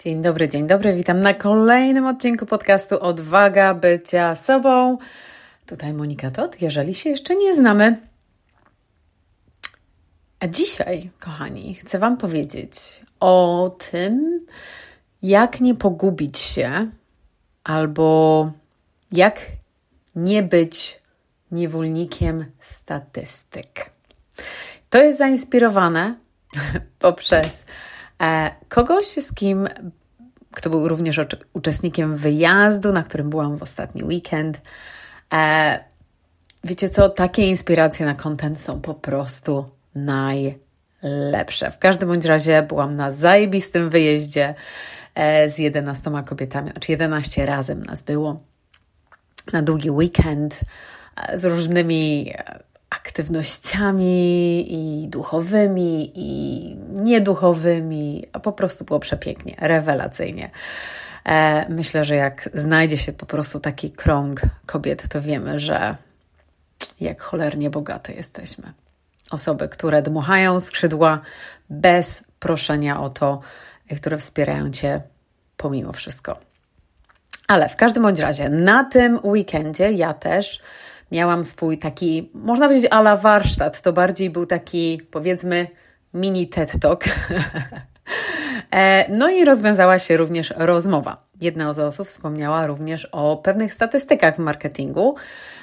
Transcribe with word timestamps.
Dzień 0.00 0.22
dobry, 0.22 0.48
dzień 0.48 0.66
dobry. 0.66 0.94
Witam 0.94 1.20
na 1.20 1.34
kolejnym 1.34 2.06
odcinku 2.06 2.46
podcastu 2.46 3.00
Odwaga 3.00 3.74
bycia 3.74 4.34
sobą. 4.34 4.98
Tutaj 5.66 5.92
Monika 5.92 6.30
Tot, 6.30 6.62
jeżeli 6.62 6.94
się 6.94 7.10
jeszcze 7.10 7.36
nie 7.36 7.56
znamy. 7.56 8.00
A 10.40 10.46
dzisiaj, 10.46 11.10
kochani, 11.20 11.74
chcę 11.74 11.98
Wam 11.98 12.16
powiedzieć 12.16 13.02
o 13.20 13.76
tym, 13.90 14.46
jak 15.22 15.60
nie 15.60 15.74
pogubić 15.74 16.38
się 16.38 16.90
albo 17.64 18.50
jak 19.12 19.40
nie 20.14 20.42
być 20.42 21.00
niewolnikiem 21.50 22.44
statystyk. 22.60 23.90
To 24.90 24.98
jest 24.98 25.18
zainspirowane 25.18 26.14
poprzez 26.98 27.64
kogoś, 28.68 29.06
z 29.06 29.34
kim, 29.34 29.68
kto 30.50 30.70
był 30.70 30.88
również 30.88 31.20
uczestnikiem 31.52 32.16
wyjazdu, 32.16 32.92
na 32.92 33.02
którym 33.02 33.30
byłam 33.30 33.56
w 33.56 33.62
ostatni 33.62 34.04
weekend. 34.04 34.60
E, 35.34 35.84
wiecie 36.64 36.88
co, 36.88 37.08
takie 37.08 37.48
inspiracje 37.48 38.06
na 38.06 38.14
content 38.14 38.60
są 38.60 38.80
po 38.80 38.94
prostu 38.94 39.70
najlepsze. 39.94 41.70
W 41.70 41.78
każdym 41.78 42.08
bądź 42.08 42.24
razie 42.24 42.62
byłam 42.62 42.96
na 42.96 43.10
zajebistym 43.10 43.90
wyjeździe 43.90 44.54
e, 45.14 45.50
z 45.50 45.58
11 45.58 46.10
kobietami, 46.26 46.70
znaczy 46.70 46.92
11 46.92 47.46
razem 47.46 47.84
nas 47.84 48.02
było 48.02 48.40
na 49.52 49.62
długi 49.62 49.90
weekend 49.90 50.60
z 51.34 51.44
różnymi 51.44 52.32
aktywnościami 52.90 54.66
i 54.68 55.08
duchowymi, 55.08 56.12
i 56.14 56.76
nieduchowymi, 56.90 58.26
a 58.32 58.40
po 58.40 58.52
prostu 58.52 58.84
było 58.84 59.00
przepięknie, 59.00 59.56
rewelacyjnie. 59.58 60.50
E, 61.24 61.66
myślę, 61.68 62.04
że 62.04 62.14
jak 62.14 62.48
znajdzie 62.54 62.98
się 62.98 63.12
po 63.12 63.26
prostu 63.26 63.60
taki 63.60 63.90
krąg 63.90 64.40
kobiet, 64.66 65.08
to 65.08 65.22
wiemy, 65.22 65.60
że 65.60 65.96
jak 67.00 67.22
cholernie 67.22 67.70
bogate 67.70 68.12
jesteśmy. 68.12 68.72
Osoby, 69.30 69.68
które 69.68 70.02
dmuchają 70.02 70.60
skrzydła 70.60 71.20
bez 71.70 72.24
proszenia 72.38 73.00
o 73.00 73.08
to, 73.08 73.40
które 73.96 74.18
wspierają 74.18 74.70
Cię 74.70 75.00
pomimo 75.56 75.92
wszystko. 75.92 76.38
Ale 77.48 77.68
w 77.68 77.76
każdym 77.76 78.02
bądź 78.02 78.20
razie, 78.20 78.48
na 78.48 78.84
tym 78.84 79.18
weekendzie 79.24 79.92
ja 79.92 80.14
też 80.14 80.60
miałam 81.12 81.44
swój 81.44 81.78
taki, 81.78 82.30
można 82.34 82.68
powiedzieć, 82.68 82.90
ala 82.90 83.16
warsztat. 83.16 83.82
To 83.82 83.92
bardziej 83.92 84.30
był 84.30 84.46
taki, 84.46 85.00
powiedzmy, 85.10 85.66
mini 86.14 86.48
TED 86.48 86.72
Talk. 86.80 87.04
E, 88.70 89.12
no 89.12 89.30
i 89.30 89.44
rozwiązała 89.44 89.98
się 89.98 90.16
również 90.16 90.54
rozmowa. 90.56 91.28
Jedna 91.40 91.74
z 91.74 91.78
osób 91.78 92.08
wspomniała 92.08 92.66
również 92.66 93.04
o 93.04 93.36
pewnych 93.36 93.74
statystykach 93.74 94.36
w 94.36 94.38
marketingu, 94.38 95.14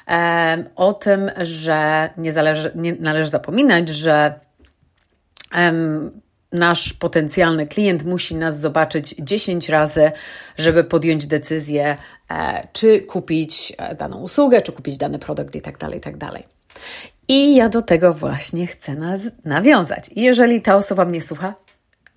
e, 0.08 0.64
o 0.76 0.94
tym, 0.94 1.32
że 1.42 2.10
nie, 2.18 2.34
zależy, 2.34 2.72
nie 2.76 2.96
należy 3.00 3.30
zapominać, 3.30 3.90
że 3.90 4.40
nasz 6.56 6.94
potencjalny 6.94 7.68
klient 7.68 8.04
musi 8.06 8.36
nas 8.36 8.60
zobaczyć 8.60 9.16
10 9.20 9.70
razy, 9.70 10.12
żeby 10.58 10.84
podjąć 10.84 11.28
decyzję, 11.28 11.96
e, 12.32 12.68
czy 12.74 13.00
kupić 13.00 13.74
e, 13.78 13.96
daną 13.96 14.18
usługę, 14.18 14.62
czy 14.62 14.72
kupić 14.72 14.98
dany 14.98 15.20
produkt 15.20 15.56
itd. 15.56 15.78
Tak 15.78 15.94
itd. 15.94 16.18
Tak 16.20 16.44
I 17.28 17.56
ja 17.56 17.70
do 17.70 17.82
tego 17.82 18.14
właśnie 18.14 18.68
chcę 18.68 19.18
nawiązać. 19.46 20.10
Jeżeli 20.16 20.62
ta 20.62 20.76
osoba 20.76 21.06
mnie 21.06 21.22
słucha, 21.22 21.56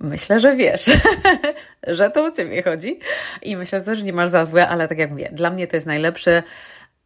myślę, 0.01 0.41
że 0.41 0.57
wiesz, 0.57 0.91
że 1.87 2.11
to 2.11 2.25
o 2.25 2.31
Ciebie 2.31 2.63
chodzi. 2.63 2.99
I 3.43 3.57
myślę 3.57 3.81
też, 3.81 3.99
że 3.99 4.05
nie 4.05 4.13
masz 4.13 4.31
za 4.31 4.45
złe, 4.45 4.69
ale 4.69 4.89
tak 4.89 4.99
jak 4.99 5.11
mówię, 5.11 5.31
dla 5.33 5.51
mnie 5.51 5.67
to 5.67 5.77
jest 5.77 5.87
najlepszy 5.87 6.43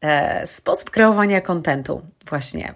e, 0.01 0.47
sposób 0.47 0.91
kreowania 0.91 1.41
kontentu 1.41 2.03
właśnie 2.29 2.75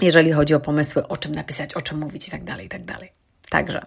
jeżeli 0.00 0.32
chodzi 0.32 0.54
o 0.54 0.60
pomysły, 0.60 1.08
o 1.08 1.16
czym 1.16 1.34
napisać, 1.34 1.74
o 1.74 1.82
czym 1.82 1.98
mówić 1.98 2.28
i 2.28 2.30
tak 2.30 2.44
dalej, 2.44 2.66
i 2.66 2.68
tak 2.68 2.84
dalej. 2.84 3.12
Także, 3.54 3.80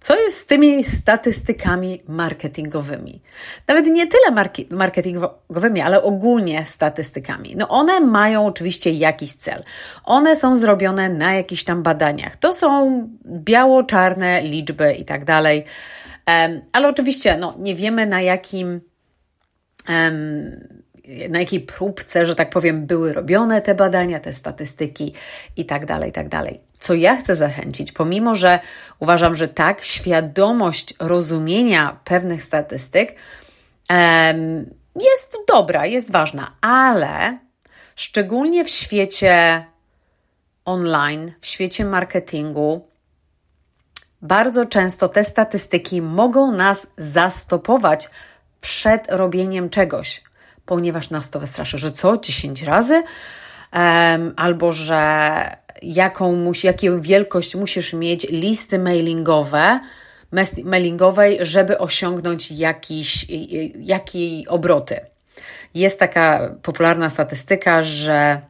co 0.00 0.18
jest 0.18 0.38
z 0.38 0.46
tymi 0.46 0.84
statystykami 0.84 2.02
marketingowymi? 2.08 3.22
Nawet 3.68 3.86
nie 3.86 4.06
tyle 4.06 4.46
marketingowymi, 4.70 5.80
ale 5.80 6.02
ogólnie 6.02 6.64
statystykami. 6.64 7.54
No 7.56 7.68
one 7.68 8.00
mają 8.00 8.46
oczywiście 8.46 8.90
jakiś 8.90 9.32
cel. 9.32 9.62
One 10.04 10.36
są 10.36 10.56
zrobione 10.56 11.08
na 11.08 11.34
jakichś 11.34 11.64
tam 11.64 11.82
badaniach. 11.82 12.36
To 12.36 12.54
są 12.54 13.02
biało-czarne 13.26 14.42
liczby 14.42 14.92
i 14.92 15.04
tak 15.04 15.24
dalej. 15.24 15.64
Ale 16.72 16.88
oczywiście 16.88 17.36
no, 17.36 17.54
nie 17.58 17.74
wiemy 17.74 18.06
na 18.06 18.20
jakim 18.20 18.80
na 21.28 21.38
jakiej 21.38 21.60
próbce, 21.60 22.26
że 22.26 22.36
tak 22.36 22.50
powiem, 22.50 22.86
były 22.86 23.12
robione 23.12 23.62
te 23.62 23.74
badania, 23.74 24.20
te 24.20 24.32
statystyki 24.32 25.14
i 25.56 25.64
tak 25.64 25.86
dalej, 25.86 26.10
i 26.10 26.12
tak 26.12 26.28
dalej. 26.28 26.60
Co 26.80 26.94
ja 26.94 27.16
chcę 27.16 27.34
zachęcić, 27.34 27.92
pomimo 27.92 28.34
że 28.34 28.60
uważam, 28.98 29.34
że 29.34 29.48
tak, 29.48 29.84
świadomość 29.84 30.94
rozumienia 30.98 31.98
pewnych 32.04 32.42
statystyk 32.42 33.14
jest 34.94 35.36
dobra, 35.48 35.86
jest 35.86 36.10
ważna, 36.12 36.52
ale 36.60 37.38
szczególnie 37.96 38.64
w 38.64 38.68
świecie 38.70 39.64
online, 40.64 41.32
w 41.40 41.46
świecie 41.46 41.84
marketingu, 41.84 42.88
bardzo 44.22 44.66
często 44.66 45.08
te 45.08 45.24
statystyki 45.24 46.02
mogą 46.02 46.52
nas 46.52 46.86
zastopować 46.96 48.10
przed 48.60 49.12
robieniem 49.12 49.70
czegoś 49.70 50.22
ponieważ 50.68 51.10
nas 51.10 51.30
to 51.30 51.40
wystraszy, 51.40 51.78
że 51.78 51.92
co, 51.92 52.18
10 52.18 52.62
razy? 52.62 53.02
Um, 53.72 54.34
albo 54.36 54.72
że 54.72 55.56
jaką 55.82 56.36
musi, 56.36 56.66
jaką 56.66 57.00
wielkość 57.00 57.54
musisz 57.54 57.92
mieć 57.92 58.26
listy 58.30 58.78
mailingowe, 58.78 59.80
mailingowej, 60.64 61.38
żeby 61.40 61.78
osiągnąć 61.78 62.50
jakiś, 62.50 63.26
jakiej 63.80 64.48
obroty. 64.48 65.00
Jest 65.74 65.98
taka 65.98 66.54
popularna 66.62 67.10
statystyka, 67.10 67.82
że 67.82 68.40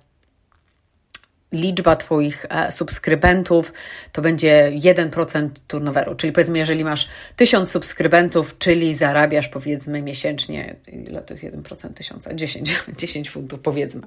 liczba 1.53 1.97
Twoich 1.97 2.47
e, 2.48 2.72
subskrybentów 2.72 3.72
to 4.12 4.22
będzie 4.22 4.72
1% 4.75 5.48
turnoveru. 5.69 6.14
Czyli 6.14 6.32
powiedzmy, 6.32 6.59
jeżeli 6.59 6.84
masz 6.84 7.09
1000 7.36 7.70
subskrybentów, 7.70 8.59
czyli 8.59 8.94
zarabiasz 8.94 9.48
powiedzmy 9.48 10.03
miesięcznie, 10.03 10.76
ile 11.08 11.22
to 11.22 11.34
jest 11.34 11.44
1% 11.44 11.94
tysiąca? 11.94 12.34
10, 12.34 12.75
10 12.98 13.31
funtów 13.34 13.60
powiedzmy. 13.60 14.00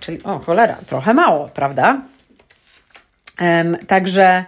Czyli, 0.00 0.22
o 0.22 0.38
cholera, 0.38 0.76
trochę 0.86 1.14
mało, 1.14 1.48
prawda? 1.48 2.02
Um, 3.40 3.76
także 3.86 4.44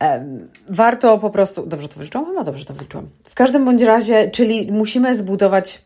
um, 0.00 0.48
warto 0.68 1.18
po 1.18 1.30
prostu, 1.30 1.66
dobrze 1.66 1.88
to 1.88 1.96
wyliczyłam? 1.96 2.26
Chyba 2.26 2.44
dobrze 2.44 2.64
to 2.64 2.74
wyliczyłam. 2.74 3.08
W 3.24 3.34
każdym 3.34 3.64
bądź 3.64 3.82
razie, 3.82 4.30
czyli 4.30 4.72
musimy 4.72 5.14
zbudować, 5.14 5.82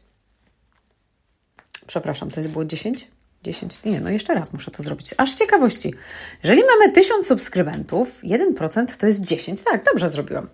przepraszam, 1.87 2.31
to 2.31 2.41
jest 2.41 2.53
było 2.53 2.65
10? 2.65 3.09
10, 3.43 3.85
nie, 3.85 4.01
no 4.01 4.11
jeszcze 4.11 4.35
raz 4.35 4.53
muszę 4.53 4.71
to 4.71 4.83
zrobić. 4.83 5.15
Aż 5.17 5.33
z 5.33 5.39
ciekawości. 5.39 5.95
Jeżeli 6.43 6.63
mamy 6.65 6.93
1000 6.93 7.27
subskrybentów, 7.27 8.23
1% 8.23 8.97
to 8.97 9.07
jest 9.07 9.21
10. 9.21 9.63
Tak, 9.63 9.85
dobrze 9.85 10.09
zrobiłam. 10.09 10.49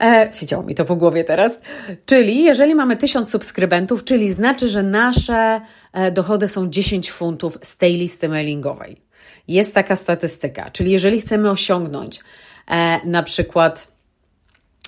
E, 0.00 0.30
siedziało 0.32 0.62
mi 0.62 0.74
to 0.74 0.84
po 0.84 0.96
głowie 0.96 1.24
teraz. 1.24 1.60
Czyli 2.06 2.44
jeżeli 2.44 2.74
mamy 2.74 2.96
1000 2.96 3.30
subskrybentów, 3.30 4.04
czyli 4.04 4.32
znaczy, 4.32 4.68
że 4.68 4.82
nasze 4.82 5.60
e, 5.92 6.10
dochody 6.10 6.48
są 6.48 6.70
10 6.70 7.10
funtów 7.10 7.58
z 7.62 7.76
tej 7.76 7.96
listy 7.96 8.28
mailingowej. 8.28 9.02
Jest 9.48 9.74
taka 9.74 9.96
statystyka. 9.96 10.70
Czyli 10.70 10.92
jeżeli 10.92 11.20
chcemy 11.20 11.50
osiągnąć 11.50 12.20
e, 12.70 13.06
na 13.06 13.22
przykład 13.22 13.88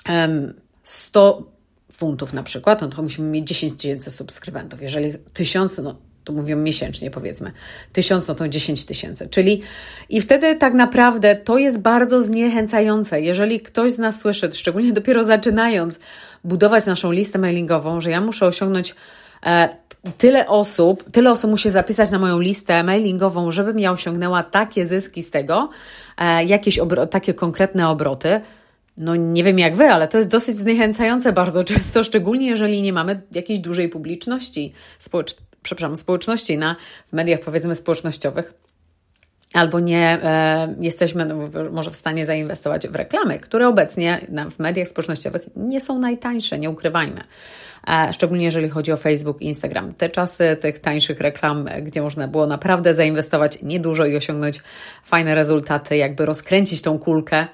e, 0.08 0.52
100 0.82 1.54
funtów 1.92 2.32
na 2.32 2.42
przykład, 2.42 2.80
no 2.80 2.88
to 2.88 3.02
musimy 3.02 3.28
mieć 3.28 3.48
10 3.48 3.82
tysięcy 3.82 4.10
subskrybentów. 4.10 4.82
Jeżeli 4.82 5.12
1000, 5.32 5.78
no 5.78 5.96
tu 6.24 6.32
mówią 6.32 6.56
miesięcznie 6.56 7.10
powiedzmy, 7.10 7.52
tysiąc, 7.92 8.28
no 8.28 8.34
to 8.34 8.48
10 8.48 8.84
tysięcy. 8.84 9.28
Czyli 9.28 9.62
i 10.08 10.20
wtedy 10.20 10.56
tak 10.56 10.74
naprawdę 10.74 11.36
to 11.36 11.58
jest 11.58 11.80
bardzo 11.80 12.22
zniechęcające. 12.22 13.20
Jeżeli 13.20 13.60
ktoś 13.60 13.92
z 13.92 13.98
nas 13.98 14.20
słyszy, 14.20 14.50
szczególnie 14.52 14.92
dopiero 15.00 15.24
zaczynając 15.24 15.98
budować 16.44 16.86
naszą 16.86 17.12
listę 17.12 17.38
mailingową, 17.38 18.00
że 18.00 18.10
ja 18.10 18.20
muszę 18.20 18.46
osiągnąć 18.46 18.94
e, 19.46 19.68
tyle 20.18 20.46
osób, 20.46 21.10
tyle 21.12 21.30
osób 21.30 21.50
musi 21.50 21.70
zapisać 21.70 22.10
na 22.10 22.18
moją 22.18 22.40
listę 22.40 22.82
mailingową, 22.82 23.50
żebym 23.50 23.78
ja 23.78 23.92
osiągnęła 23.92 24.42
takie 24.42 24.86
zyski 24.86 25.22
z 25.22 25.30
tego, 25.30 25.70
e, 26.18 26.44
jakieś 26.44 26.80
takie 27.10 27.34
konkretne 27.34 27.88
obroty, 27.88 28.40
no 28.96 29.16
nie 29.16 29.44
wiem 29.44 29.58
jak 29.58 29.76
wy, 29.76 29.84
ale 29.84 30.08
to 30.08 30.18
jest 30.18 30.30
dosyć 30.30 30.56
zniechęcające 30.56 31.32
bardzo 31.32 31.64
często, 31.74 32.04
szczególnie 32.04 32.46
jeżeli 32.46 32.82
nie 32.82 32.92
mamy 32.92 33.22
jakiejś 33.32 33.58
dużej 33.58 33.88
publiczności 33.88 34.72
społecz 34.98 35.36
przepraszam, 35.64 35.96
społeczności 35.96 36.58
na, 36.58 36.76
w 37.06 37.12
mediach 37.12 37.40
powiedzmy 37.40 37.76
społecznościowych. 37.76 38.52
albo 39.54 39.80
nie 39.80 40.18
e, 40.22 40.74
jesteśmy 40.80 41.26
no, 41.26 41.36
może 41.72 41.90
w 41.90 41.96
stanie 41.96 42.26
zainwestować 42.26 42.88
w 42.88 42.94
reklamy, 42.94 43.38
które 43.38 43.68
obecnie 43.68 44.20
w 44.50 44.58
mediach 44.58 44.88
społecznościowych 44.88 45.42
nie 45.56 45.80
są 45.80 45.98
najtańsze, 45.98 46.58
nie 46.58 46.70
ukrywajmy. 46.70 47.20
E, 47.88 48.12
szczególnie 48.12 48.44
jeżeli 48.44 48.68
chodzi 48.68 48.92
o 48.92 48.96
Facebook 48.96 49.42
i 49.42 49.44
Instagram. 49.44 49.92
Te 49.92 50.08
czasy 50.08 50.56
tych 50.60 50.78
tańszych 50.78 51.20
reklam, 51.20 51.68
gdzie 51.82 52.02
można 52.02 52.28
było 52.28 52.46
naprawdę 52.46 52.94
zainwestować 52.94 53.62
niedużo 53.62 54.06
i 54.06 54.16
osiągnąć 54.16 54.60
fajne 55.04 55.34
rezultaty, 55.34 55.96
jakby 55.96 56.26
rozkręcić 56.26 56.82
tą 56.82 56.98
kulkę 56.98 57.46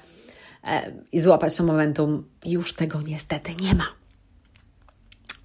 e, 0.63 0.91
i 1.11 1.21
złapać 1.21 1.57
to 1.57 1.63
momentum, 1.63 2.23
już 2.45 2.73
tego 2.73 3.01
niestety 3.01 3.51
nie 3.61 3.75
ma. 3.75 3.87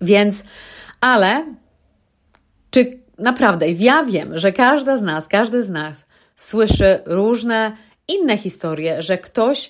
Więc, 0.01 0.45
ale 1.01 1.45
czy 2.77 2.99
naprawdę, 3.19 3.69
ja 3.71 4.05
wiem, 4.05 4.39
że 4.39 4.53
każda 4.53 4.97
z 4.97 5.03
nas, 5.03 5.29
każdy 5.29 5.63
z 5.63 5.71
nas 5.71 6.05
słyszy 6.37 6.99
różne 7.07 7.77
inne 8.09 8.39
historie, 8.39 9.03
że 9.03 9.19
ktoś 9.19 9.69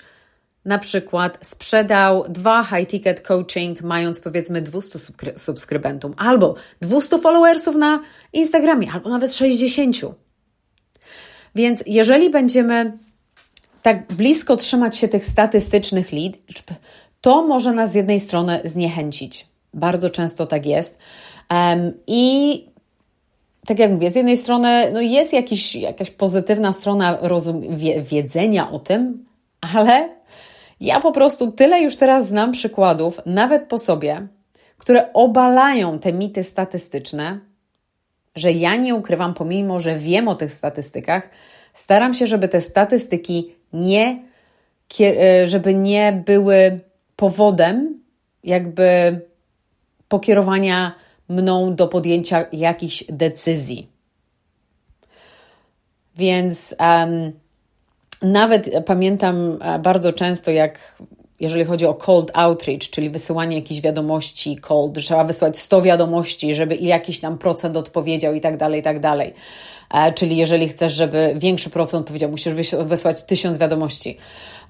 na 0.65 0.79
przykład 0.79 1.39
sprzedał 1.43 2.25
dwa 2.29 2.65
high 2.65 2.89
ticket 2.89 3.21
coaching, 3.21 3.83
mając 3.83 4.21
powiedzmy 4.21 4.63
200 4.63 4.99
subskrybentów, 5.37 6.13
albo 6.17 6.55
200 6.81 7.19
followersów 7.19 7.77
na 7.77 8.01
Instagramie, 8.33 8.91
albo 8.93 9.11
nawet 9.11 9.33
60. 9.33 9.97
Więc 11.55 11.85
jeżeli 11.87 12.31
będziemy 12.31 12.99
tak 13.83 14.13
blisko 14.13 14.57
trzymać 14.57 14.97
się 14.97 15.09
tych 15.09 15.25
statystycznych 15.25 16.13
liczb, 16.13 16.71
to 17.21 17.47
może 17.47 17.73
nas 17.73 17.93
z 17.93 17.95
jednej 17.95 18.21
strony 18.21 18.61
zniechęcić. 18.65 19.47
Bardzo 19.75 20.11
często 20.11 20.47
tak 20.47 20.67
jest. 20.67 20.99
Um, 21.51 21.93
I 22.07 22.76
tak 23.67 23.79
jak 23.79 23.91
mówię, 23.91 24.11
z 24.11 24.15
jednej 24.17 24.37
strony 24.37 24.91
no 24.93 25.01
jest 25.01 25.33
jakiś, 25.33 25.77
jakaś 25.77 26.11
pozytywna 26.11 26.73
strona 26.73 27.19
rozum- 27.23 27.77
wie- 27.77 28.03
wiedzenia 28.03 28.71
o 28.71 28.79
tym, 28.79 29.27
ale 29.75 30.09
ja 30.81 31.01
po 31.01 31.13
prostu 31.13 31.53
tyle 31.53 31.81
już 31.81 31.97
teraz 31.97 32.27
znam 32.27 32.53
przykładów, 32.53 33.21
nawet 33.27 33.63
po 33.69 33.79
sobie, 33.79 34.27
które 34.79 35.13
obalają 35.13 35.99
te 35.99 36.13
mity 36.13 36.45
statystyczne, 36.45 37.39
że 38.35 38.53
ja 38.53 38.77
nie 38.77 38.95
ukrywam, 38.95 39.35
pomimo 39.35 39.81
że 39.81 39.99
wiem 39.99 40.29
o 40.29 40.35
tych 40.35 40.53
statystykach, 40.53 41.31
staram 41.73 42.15
się, 42.15 42.27
żeby 42.27 42.49
te 42.49 42.61
statystyki 42.61 43.55
nie, 43.73 44.23
e, 45.01 45.47
żeby 45.47 45.75
nie 45.75 46.23
były 46.27 46.81
powodem 47.17 48.01
jakby 48.45 49.21
pokierowania 50.09 50.95
mną 51.29 51.75
do 51.75 51.89
podjęcia 51.89 52.45
jakichś 52.53 53.05
decyzji. 53.09 53.89
Więc 56.17 56.75
um, 56.81 57.33
nawet 58.23 58.71
pamiętam 58.87 59.59
e, 59.63 59.79
bardzo 59.79 60.13
często, 60.13 60.51
jak 60.51 60.97
jeżeli 61.41 61.65
chodzi 61.65 61.87
o 61.87 61.95
cold 61.95 62.31
outreach, 62.35 62.81
czyli 62.81 63.11
wysyłanie 63.11 63.57
jakichś 63.57 63.81
wiadomości 63.81 64.57
cold, 64.57 64.95
trzeba 64.95 65.25
wysłać 65.25 65.59
100 65.59 65.83
wiadomości, 65.83 66.55
żeby 66.55 66.77
jakiś 66.77 67.21
tam 67.21 67.39
procent 67.39 67.77
odpowiedział 67.77 68.35
i 68.35 68.41
tak 68.41 68.57
dalej, 68.57 68.81
i 68.81 68.83
tak 68.83 69.01
dalej. 69.01 69.35
E, 69.95 70.13
czyli 70.13 70.37
jeżeli 70.37 70.69
chcesz, 70.69 70.93
żeby 70.93 71.35
większy 71.37 71.71
procent 71.71 72.01
odpowiedział, 72.01 72.31
musisz 72.31 72.55
wysłać 72.85 73.23
1000 73.23 73.59
wiadomości. 73.59 74.17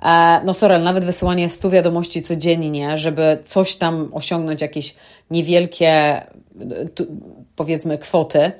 E, 0.02 0.40
no 0.44 0.54
sorry, 0.54 0.78
nawet 0.78 1.04
wysyłanie 1.04 1.48
100 1.48 1.70
wiadomości 1.70 2.22
codziennie, 2.22 2.98
żeby 2.98 3.38
coś 3.44 3.76
tam 3.76 4.08
osiągnąć, 4.12 4.60
jakieś 4.60 4.94
niewielkie, 5.30 6.22
powiedzmy, 7.56 7.98
kwoty, 7.98 8.52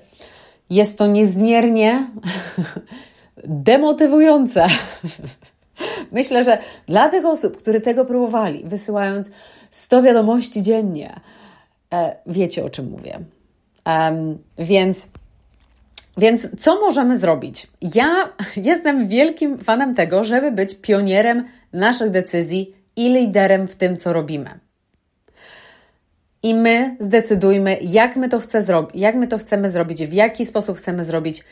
jest 0.71 0.99
to 0.99 1.07
niezmiernie 1.07 2.07
demotywujące. 3.45 4.67
Myślę, 6.13 6.45
że 6.45 6.59
dla 6.87 7.09
tych 7.09 7.25
osób, 7.25 7.57
które 7.57 7.81
tego 7.81 8.05
próbowali, 8.05 8.63
wysyłając 8.65 9.31
100 9.71 10.03
wiadomości 10.03 10.63
dziennie, 10.63 11.21
e, 11.93 12.17
wiecie 12.27 12.65
o 12.65 12.71
czym 12.71 12.91
mówię. 12.91 13.21
Więc, 14.59 15.07
więc 16.17 16.61
co 16.61 16.81
możemy 16.81 17.19
zrobić? 17.19 17.67
Ja 17.95 18.33
jestem 18.57 19.09
wielkim 19.09 19.59
fanem 19.59 19.95
tego, 19.95 20.25
żeby 20.25 20.53
być 20.53 20.75
pionierem 20.75 21.49
naszych 21.73 22.11
decyzji 22.11 22.75
i 22.97 23.13
liderem 23.13 23.69
w 23.69 23.77
tym, 23.77 23.97
co 23.97 24.13
robimy. 24.13 24.66
I 26.43 26.55
my 26.55 26.97
zdecydujmy, 27.01 27.79
jak 27.83 28.17
my 28.17 28.29
to 28.29 28.41
zrobić, 28.41 29.01
jak 29.01 29.15
my 29.15 29.27
to 29.27 29.39
chcemy 29.39 29.71
zrobić, 29.71 30.07
w 30.07 30.13
jaki 30.13 30.47
sposób 30.47 30.79
chcemy 30.79 31.05
zrobić, 31.05 31.45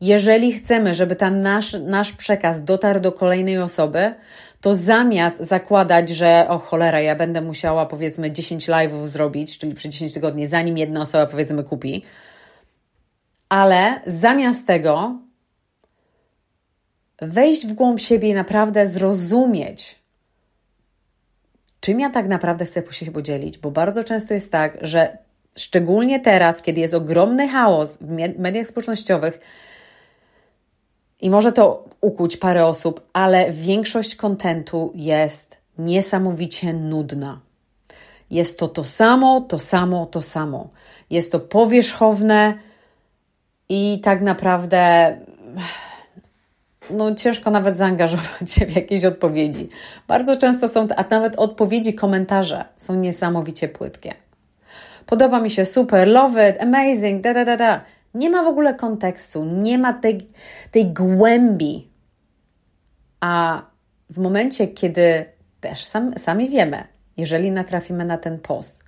jeżeli 0.00 0.52
chcemy, 0.52 0.94
żeby 0.94 1.16
ten 1.16 1.42
nasz, 1.42 1.76
nasz 1.80 2.12
przekaz 2.12 2.64
dotarł 2.64 3.00
do 3.00 3.12
kolejnej 3.12 3.58
osoby, 3.58 4.14
to 4.60 4.74
zamiast 4.74 5.36
zakładać, 5.40 6.08
że 6.08 6.46
o 6.48 6.58
cholera, 6.58 7.00
ja 7.00 7.16
będę 7.16 7.40
musiała 7.40 7.86
powiedzmy 7.86 8.30
10 8.32 8.68
live'ów 8.68 9.06
zrobić, 9.06 9.58
czyli 9.58 9.74
przez 9.74 9.90
10 9.90 10.12
tygodni, 10.12 10.48
zanim 10.48 10.78
jedna 10.78 11.00
osoba 11.00 11.26
powiedzmy 11.26 11.64
kupi, 11.64 12.02
ale 13.48 14.00
zamiast 14.06 14.66
tego 14.66 15.18
wejść 17.22 17.66
w 17.66 17.72
głąb 17.72 18.00
siebie 18.00 18.28
i 18.28 18.34
naprawdę 18.34 18.86
zrozumieć, 18.86 20.03
czym 21.84 22.00
ja 22.00 22.10
tak 22.10 22.28
naprawdę 22.28 22.64
chcę 22.64 22.82
się 22.90 23.10
podzielić, 23.10 23.58
bo 23.58 23.70
bardzo 23.70 24.04
często 24.04 24.34
jest 24.34 24.52
tak, 24.52 24.78
że 24.80 25.18
szczególnie 25.56 26.20
teraz, 26.20 26.62
kiedy 26.62 26.80
jest 26.80 26.94
ogromny 26.94 27.48
chaos 27.48 27.98
w 28.00 28.38
mediach 28.38 28.66
społecznościowych, 28.66 29.40
i 31.20 31.30
może 31.30 31.52
to 31.52 31.84
ukuć 32.00 32.36
parę 32.36 32.66
osób, 32.66 33.00
ale 33.12 33.52
większość 33.52 34.16
kontentu 34.16 34.92
jest 34.94 35.56
niesamowicie 35.78 36.72
nudna. 36.72 37.40
Jest 38.30 38.58
to 38.58 38.68
to 38.68 38.84
samo, 38.84 39.40
to 39.40 39.58
samo, 39.58 40.06
to 40.06 40.22
samo. 40.22 40.68
Jest 41.10 41.32
to 41.32 41.40
powierzchowne 41.40 42.54
i 43.68 44.00
tak 44.02 44.20
naprawdę 44.20 45.16
no, 46.90 47.14
ciężko 47.14 47.50
nawet 47.50 47.76
zaangażować 47.76 48.52
się 48.52 48.66
w 48.66 48.76
jakieś 48.76 49.04
odpowiedzi. 49.04 49.68
Bardzo 50.08 50.36
często 50.36 50.68
są, 50.68 50.88
a 50.96 51.04
nawet 51.10 51.36
odpowiedzi, 51.36 51.94
komentarze 51.94 52.64
są 52.76 52.94
niesamowicie 52.94 53.68
płytkie. 53.68 54.14
Podoba 55.06 55.40
mi 55.40 55.50
się 55.50 55.64
super, 55.64 56.08
love 56.08 56.50
it, 56.50 56.62
amazing, 56.62 57.22
da 57.22 57.34
da 57.34 57.44
da 57.44 57.56
da. 57.56 57.80
Nie 58.14 58.30
ma 58.30 58.42
w 58.42 58.46
ogóle 58.46 58.74
kontekstu, 58.74 59.44
nie 59.44 59.78
ma 59.78 59.92
tej, 59.92 60.26
tej 60.70 60.92
głębi. 60.92 61.88
A 63.20 63.62
w 64.10 64.18
momencie, 64.18 64.68
kiedy 64.68 65.24
też 65.60 65.84
sam, 65.84 66.18
sami 66.18 66.48
wiemy, 66.48 66.84
jeżeli 67.16 67.50
natrafimy 67.50 68.04
na 68.04 68.18
ten 68.18 68.38
post, 68.38 68.84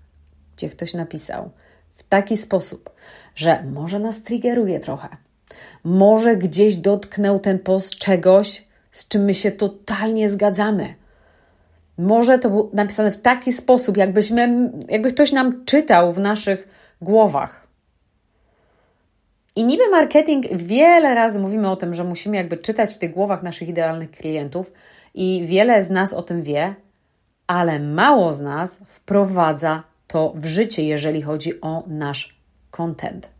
gdzie 0.57 0.69
ktoś 0.69 0.95
napisał 0.95 1.51
w 1.97 2.03
taki 2.03 2.37
sposób, 2.37 2.91
że 3.35 3.63
może 3.63 3.99
nas 3.99 4.23
triggeruje 4.23 4.81
trochę, 4.81 5.09
może 5.85 6.37
gdzieś 6.37 6.77
dotknął 6.77 7.39
ten 7.39 7.59
post 7.59 7.95
czegoś, 7.95 8.67
z 8.93 9.09
czym 9.09 9.25
my 9.25 9.35
się 9.35 9.53
totalnie 9.53 10.31
zgadzamy. 10.31 10.95
Może 11.99 12.39
to 12.39 12.51
było 12.51 12.71
napisane 12.73 13.13
w 13.13 13.21
taki 13.21 13.53
sposób, 13.53 13.97
jakbyśmy, 13.97 14.71
jakby 14.89 15.13
ktoś 15.13 15.33
nam 15.33 15.65
czytał 15.65 16.13
w 16.13 16.19
naszych 16.19 16.69
głowach. 17.01 17.67
I 19.57 19.65
niby 19.65 19.89
marketing, 19.91 20.47
wiele 20.53 21.15
razy 21.15 21.39
mówimy 21.39 21.71
o 21.71 21.77
tym, 21.77 21.95
że 21.95 22.05
musimy 22.05 22.37
jakby 22.37 22.57
czytać 22.57 22.95
w 22.95 22.99
tych 22.99 23.13
głowach 23.13 23.43
naszych 23.43 23.69
idealnych 23.69 24.11
klientów 24.11 24.73
i 25.15 25.43
wiele 25.47 25.83
z 25.83 25.91
nas 25.91 26.15
o 26.15 26.23
tym 26.23 26.43
wie, 26.43 26.75
ale 27.47 27.81
mało 27.81 28.33
z 28.33 28.41
nas 28.41 28.79
wprowadza 28.87 29.83
to 30.07 30.33
w 30.37 30.47
życie, 30.47 30.85
jeżeli 30.85 31.23
chodzi 31.23 31.61
o 31.61 31.85
nasz 31.87 32.41
content. 32.71 33.36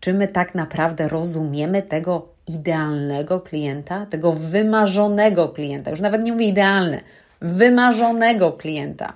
Czy 0.00 0.14
my 0.14 0.28
tak 0.28 0.54
naprawdę 0.54 1.08
rozumiemy 1.08 1.82
tego 1.82 2.28
idealnego 2.48 3.40
klienta, 3.40 4.06
tego 4.06 4.32
wymarzonego 4.32 5.48
klienta? 5.48 5.90
Już 5.90 6.00
nawet 6.00 6.22
nie 6.22 6.32
mówię 6.32 6.46
idealny, 6.46 7.00
wymarzonego 7.40 8.52
klienta. 8.52 9.12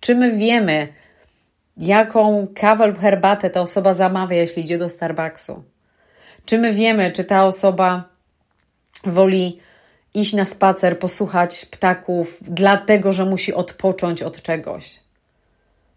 Czy 0.00 0.14
my 0.14 0.36
wiemy, 0.36 0.88
jaką 1.76 2.46
kawę 2.54 2.86
lub 2.86 2.98
herbatę 2.98 3.50
ta 3.50 3.60
osoba 3.60 3.94
zamawia, 3.94 4.36
jeśli 4.36 4.62
idzie 4.62 4.78
do 4.78 4.88
Starbucksu. 4.88 5.62
Czy 6.44 6.58
my 6.58 6.72
wiemy, 6.72 7.12
czy 7.12 7.24
ta 7.24 7.46
osoba 7.46 8.04
woli 9.04 9.60
iść 10.14 10.32
na 10.32 10.44
spacer, 10.44 10.98
posłuchać 10.98 11.66
ptaków, 11.66 12.38
dlatego 12.40 13.12
że 13.12 13.24
musi 13.24 13.54
odpocząć 13.54 14.22
od 14.22 14.42
czegoś. 14.42 15.00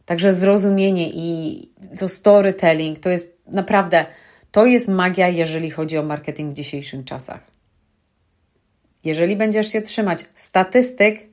Także 0.05 0.33
zrozumienie 0.33 1.09
i 1.13 1.69
to 1.99 2.09
storytelling 2.09 2.99
to 2.99 3.09
jest 3.09 3.30
naprawdę, 3.47 4.05
to 4.51 4.65
jest 4.65 4.87
magia, 4.87 5.29
jeżeli 5.29 5.71
chodzi 5.71 5.97
o 5.97 6.03
marketing 6.03 6.51
w 6.51 6.53
dzisiejszych 6.53 7.05
czasach. 7.05 7.51
Jeżeli 9.03 9.35
będziesz 9.35 9.71
się 9.71 9.81
trzymać 9.81 10.25
statystyk, 10.35 11.29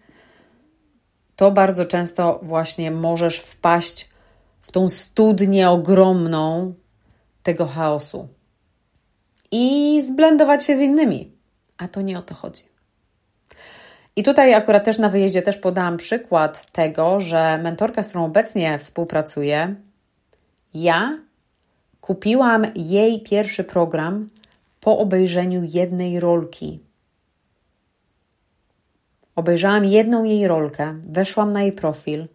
to 1.36 1.50
bardzo 1.50 1.84
często 1.84 2.40
właśnie 2.42 2.90
możesz 2.90 3.38
wpaść 3.38 4.10
w 4.62 4.72
tą 4.72 4.88
studnię 4.88 5.70
ogromną 5.70 6.74
tego 7.42 7.66
chaosu. 7.66 8.28
i 9.50 10.02
zblendować 10.08 10.64
się 10.64 10.76
z 10.76 10.80
innymi. 10.80 11.32
A 11.78 11.88
to 11.88 12.02
nie 12.02 12.18
o 12.18 12.22
to 12.22 12.34
chodzi. 12.34 12.64
I 14.16 14.22
tutaj 14.22 14.54
akurat 14.54 14.84
też 14.84 14.98
na 14.98 15.08
wyjeździe 15.08 15.42
też 15.42 15.56
podałam 15.56 15.96
przykład 15.96 16.70
tego, 16.72 17.20
że 17.20 17.58
mentorka, 17.62 18.02
z 18.02 18.08
którą 18.08 18.24
obecnie 18.24 18.78
współpracuję, 18.78 19.74
ja 20.74 21.18
kupiłam 22.08 22.66
jej 22.74 23.22
pierwszy 23.22 23.64
program 23.64 24.28
po 24.80 24.98
obejrzeniu 24.98 25.62
jednej 25.64 26.20
rolki. 26.20 26.80
Obejrzałam 29.36 29.84
jedną 29.84 30.24
jej 30.24 30.48
rolkę, 30.48 31.00
weszłam 31.08 31.52
na 31.52 31.62
jej 31.62 31.72
profil, 31.72 32.26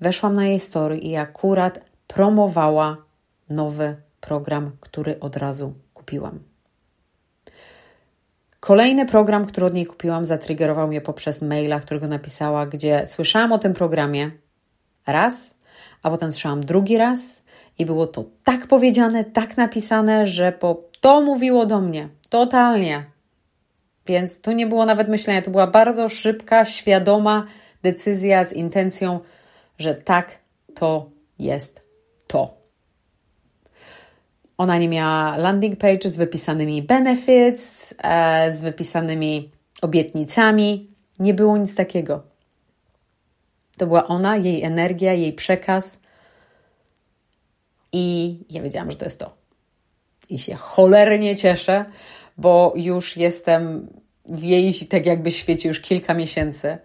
weszłam 0.00 0.34
na 0.34 0.46
jej 0.46 0.60
story 0.60 0.98
i 0.98 1.16
akurat 1.16 1.80
promowała 2.06 2.96
nowy 3.50 3.96
program, 4.20 4.70
który 4.80 5.20
od 5.20 5.36
razu 5.36 5.74
kupiłam. 5.94 6.38
Kolejny 8.60 9.06
program, 9.06 9.44
który 9.44 9.66
od 9.66 9.74
niej 9.74 9.86
kupiłam, 9.86 10.24
zatrygerował 10.24 10.88
mnie 10.88 11.00
poprzez 11.00 11.42
maila, 11.42 11.80
którego 11.80 12.08
napisała, 12.08 12.66
gdzie 12.66 13.06
słyszałam 13.06 13.52
o 13.52 13.58
tym 13.58 13.72
programie 13.72 14.30
raz, 15.06 15.54
a 16.02 16.10
potem 16.10 16.32
słyszałam 16.32 16.60
drugi 16.60 16.98
raz 16.98 17.43
i 17.78 17.86
było 17.86 18.06
to 18.06 18.24
tak 18.44 18.66
powiedziane, 18.66 19.24
tak 19.24 19.56
napisane, 19.56 20.26
że 20.26 20.52
po 20.52 20.82
to 21.00 21.20
mówiło 21.20 21.66
do 21.66 21.80
mnie 21.80 22.08
totalnie. 22.28 23.04
Więc 24.06 24.40
tu 24.40 24.52
nie 24.52 24.66
było 24.66 24.86
nawet 24.86 25.08
myślenia, 25.08 25.42
to 25.42 25.50
była 25.50 25.66
bardzo 25.66 26.08
szybka, 26.08 26.64
świadoma 26.64 27.46
decyzja 27.82 28.44
z 28.44 28.52
intencją, 28.52 29.20
że 29.78 29.94
tak 29.94 30.38
to 30.74 31.10
jest 31.38 31.82
to. 32.26 32.54
Ona 34.58 34.78
nie 34.78 34.88
miała 34.88 35.36
landing 35.36 35.78
page 35.78 36.08
z 36.08 36.16
wypisanymi 36.16 36.82
benefits, 36.82 37.94
e, 38.02 38.52
z 38.52 38.62
wypisanymi 38.62 39.50
obietnicami. 39.82 40.90
Nie 41.18 41.34
było 41.34 41.58
nic 41.58 41.74
takiego. 41.74 42.22
To 43.78 43.86
była 43.86 44.06
ona, 44.06 44.36
jej 44.36 44.62
energia, 44.62 45.12
jej 45.12 45.32
przekaz. 45.32 45.98
I 47.96 48.38
ja 48.50 48.62
wiedziałam, 48.62 48.90
że 48.90 48.96
to 48.96 49.04
jest 49.04 49.20
to. 49.20 49.36
I 50.28 50.38
się 50.38 50.54
cholernie 50.54 51.36
cieszę, 51.36 51.84
bo 52.36 52.72
już 52.76 53.16
jestem 53.16 53.88
w 54.26 54.42
jej, 54.42 54.74
tak 54.74 55.06
jakby 55.06 55.30
świecie 55.30 55.68
już 55.68 55.80
kilka 55.80 56.14
miesięcy. 56.14 56.78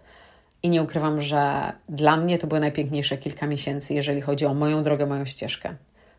I 0.62 0.68
nie 0.68 0.82
ukrywam, 0.82 1.20
że 1.20 1.72
dla 1.88 2.16
mnie 2.16 2.38
to 2.38 2.46
były 2.46 2.60
najpiękniejsze 2.60 3.18
kilka 3.18 3.46
miesięcy, 3.46 3.94
jeżeli 3.94 4.20
chodzi 4.20 4.46
o 4.46 4.54
moją 4.54 4.82
drogę, 4.82 5.06
moją 5.06 5.24
ścieżkę. 5.24 5.76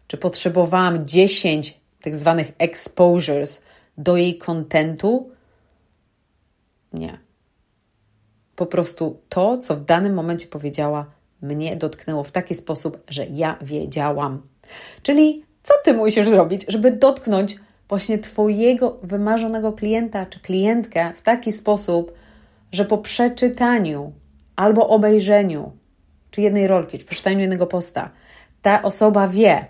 Czy 0.07 0.17
potrzebowałam 0.17 1.07
10 1.07 1.79
tak 2.01 2.15
zwanych 2.15 2.51
exposures 2.57 3.61
do 3.97 4.17
jej 4.17 4.37
kontentu? 4.37 5.31
Nie. 6.93 7.19
Po 8.55 8.65
prostu 8.65 9.21
to, 9.29 9.57
co 9.57 9.75
w 9.75 9.85
danym 9.85 10.13
momencie 10.13 10.47
powiedziała, 10.47 11.05
mnie 11.41 11.75
dotknęło 11.75 12.23
w 12.23 12.31
taki 12.31 12.55
sposób, 12.55 13.03
że 13.09 13.25
ja 13.25 13.57
wiedziałam. 13.61 14.50
Czyli 15.03 15.43
co 15.63 15.73
ty 15.83 15.93
musisz 15.93 16.27
zrobić, 16.27 16.65
żeby 16.67 16.91
dotknąć 16.91 17.55
właśnie 17.89 18.19
Twojego 18.19 18.99
wymarzonego 19.03 19.73
klienta 19.73 20.25
czy 20.25 20.39
klientkę 20.39 21.13
w 21.15 21.21
taki 21.21 21.51
sposób, 21.51 22.13
że 22.71 22.85
po 22.85 22.97
przeczytaniu 22.97 24.11
albo 24.55 24.89
obejrzeniu, 24.89 25.71
czy 26.31 26.41
jednej 26.41 26.67
rolki, 26.67 26.97
czy 26.97 27.05
przeczytaniu 27.05 27.39
jednego 27.39 27.67
posta, 27.67 28.09
ta 28.61 28.81
osoba 28.81 29.27
wie, 29.27 29.65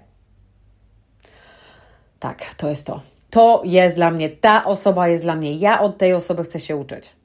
tak, 2.22 2.56
to 2.58 2.70
jest 2.70 2.88
to. 2.88 3.02
To 3.30 3.62
jest 3.66 3.96
dla 3.96 4.12
mnie, 4.12 4.30
ta 4.30 4.66
osoba 4.66 5.08
jest 5.08 5.24
dla 5.24 5.36
mnie. 5.36 5.54
Ja 5.54 5.82
od 5.82 5.98
tej 5.98 6.14
osoby 6.14 6.44
chcę 6.44 6.60
się 6.60 6.76
uczyć. 6.76 7.16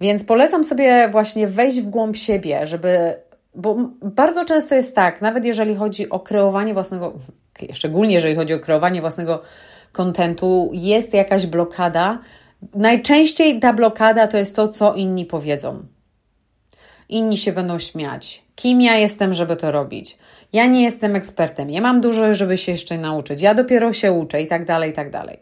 Więc 0.00 0.24
polecam 0.24 0.64
sobie 0.64 1.08
właśnie 1.08 1.48
wejść 1.48 1.80
w 1.80 1.88
głąb 1.88 2.16
siebie, 2.16 2.66
żeby. 2.66 3.14
Bo 3.54 3.76
bardzo 4.02 4.44
często 4.44 4.74
jest 4.74 4.94
tak, 4.94 5.20
nawet 5.20 5.44
jeżeli 5.44 5.74
chodzi 5.76 6.10
o 6.10 6.20
kreowanie 6.20 6.74
własnego, 6.74 7.12
szczególnie 7.72 8.14
jeżeli 8.14 8.34
chodzi 8.34 8.54
o 8.54 8.60
kreowanie 8.60 9.00
własnego 9.00 9.42
kontentu, 9.92 10.70
jest 10.72 11.14
jakaś 11.14 11.46
blokada. 11.46 12.18
Najczęściej 12.74 13.60
ta 13.60 13.72
blokada 13.72 14.26
to 14.26 14.36
jest 14.36 14.56
to, 14.56 14.68
co 14.68 14.94
inni 14.94 15.26
powiedzą. 15.26 15.82
Inni 17.08 17.38
się 17.38 17.52
będą 17.52 17.78
śmiać. 17.78 18.42
Kim 18.54 18.80
ja 18.80 18.96
jestem, 18.96 19.34
żeby 19.34 19.56
to 19.56 19.72
robić? 19.72 20.18
Ja 20.52 20.66
nie 20.66 20.82
jestem 20.82 21.16
ekspertem, 21.16 21.70
ja 21.70 21.80
mam 21.80 22.00
dużo, 22.00 22.34
żeby 22.34 22.56
się 22.56 22.72
jeszcze 22.72 22.98
nauczyć, 22.98 23.40
ja 23.40 23.54
dopiero 23.54 23.92
się 23.92 24.12
uczę 24.12 24.42
i 24.42 24.46
tak 24.46 24.64
dalej, 24.64 24.90
i 24.90 24.92
tak 24.92 25.10
dalej. 25.10 25.38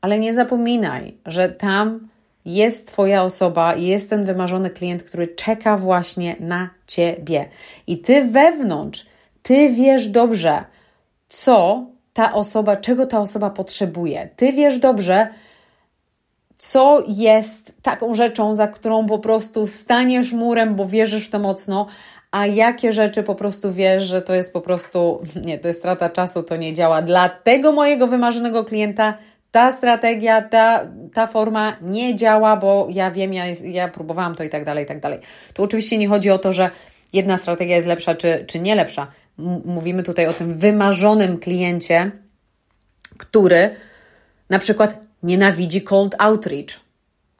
Ale 0.00 0.18
nie 0.18 0.34
zapominaj, 0.34 1.16
że 1.26 1.48
tam 1.48 2.08
jest 2.46 2.86
Twoja 2.86 3.22
osoba 3.22 3.76
jest 3.76 4.10
ten 4.10 4.24
wymarzony 4.24 4.70
klient, 4.70 5.02
który 5.02 5.28
czeka 5.28 5.76
właśnie 5.76 6.36
na 6.40 6.70
Ciebie. 6.86 7.48
I 7.86 7.98
Ty 7.98 8.24
wewnątrz, 8.24 9.06
Ty 9.42 9.70
wiesz 9.70 10.08
dobrze, 10.08 10.64
co 11.28 11.86
ta 12.12 12.32
osoba, 12.32 12.76
czego 12.76 13.06
ta 13.06 13.20
osoba 13.20 13.50
potrzebuje. 13.50 14.28
Ty 14.36 14.52
wiesz 14.52 14.78
dobrze, 14.78 15.28
co 16.58 17.02
jest 17.08 17.72
taką 17.82 18.14
rzeczą, 18.14 18.54
za 18.54 18.68
którą 18.68 19.06
po 19.06 19.18
prostu 19.18 19.66
staniesz 19.66 20.32
murem, 20.32 20.74
bo 20.74 20.86
wierzysz 20.86 21.26
w 21.26 21.30
to 21.30 21.38
mocno, 21.38 21.86
a 22.30 22.46
jakie 22.46 22.92
rzeczy 22.92 23.22
po 23.22 23.34
prostu 23.34 23.72
wiesz, 23.72 24.04
że 24.04 24.22
to 24.22 24.34
jest 24.34 24.52
po 24.52 24.60
prostu, 24.60 25.22
nie, 25.44 25.58
to 25.58 25.68
jest 25.68 25.80
strata 25.80 26.10
czasu, 26.10 26.42
to 26.42 26.56
nie 26.56 26.74
działa. 26.74 27.02
Dla 27.02 27.28
tego 27.28 27.72
mojego 27.72 28.06
wymarzonego 28.06 28.64
klienta 28.64 29.18
ta 29.56 29.72
strategia, 29.72 30.42
ta, 30.42 30.86
ta 31.14 31.26
forma 31.26 31.76
nie 31.80 32.16
działa, 32.16 32.56
bo 32.56 32.86
ja 32.90 33.10
wiem, 33.10 33.34
ja, 33.34 33.44
ja 33.64 33.88
próbowałam 33.88 34.34
to 34.34 34.44
i 34.44 34.48
tak 34.48 34.64
dalej, 34.64 34.84
i 34.84 34.86
tak 34.86 35.00
dalej. 35.00 35.18
Tu 35.54 35.62
oczywiście 35.62 35.98
nie 35.98 36.08
chodzi 36.08 36.30
o 36.30 36.38
to, 36.38 36.52
że 36.52 36.70
jedna 37.12 37.38
strategia 37.38 37.76
jest 37.76 37.88
lepsza 37.88 38.14
czy, 38.14 38.44
czy 38.46 38.58
nie 38.58 38.74
lepsza. 38.74 39.06
Mówimy 39.64 40.02
tutaj 40.02 40.26
o 40.26 40.32
tym 40.32 40.54
wymarzonym 40.54 41.38
kliencie, 41.38 42.10
który 43.18 43.70
na 44.50 44.58
przykład 44.58 45.00
nienawidzi 45.22 45.82
cold 45.82 46.14
outreach, 46.18 46.80